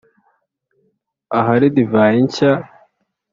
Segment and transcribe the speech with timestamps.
[1.37, 2.51] ahari divayi nshya